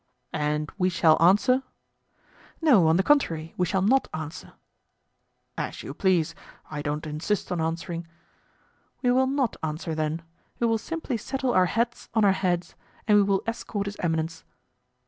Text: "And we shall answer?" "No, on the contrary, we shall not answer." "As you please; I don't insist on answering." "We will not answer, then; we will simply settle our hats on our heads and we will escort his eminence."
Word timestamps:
"And 0.33 0.71
we 0.79 0.89
shall 0.89 1.15
answer?" 1.21 1.61
"No, 2.59 2.87
on 2.87 2.97
the 2.97 3.03
contrary, 3.03 3.53
we 3.55 3.67
shall 3.67 3.83
not 3.83 4.07
answer." 4.15 4.53
"As 5.55 5.83
you 5.83 5.93
please; 5.93 6.33
I 6.71 6.81
don't 6.81 7.05
insist 7.05 7.51
on 7.51 7.61
answering." 7.61 8.07
"We 9.03 9.11
will 9.11 9.27
not 9.27 9.57
answer, 9.61 9.93
then; 9.93 10.23
we 10.57 10.65
will 10.65 10.79
simply 10.79 11.17
settle 11.17 11.53
our 11.53 11.67
hats 11.67 12.09
on 12.15 12.25
our 12.25 12.31
heads 12.31 12.73
and 13.07 13.15
we 13.15 13.21
will 13.23 13.43
escort 13.45 13.85
his 13.85 13.97
eminence." 13.99 14.43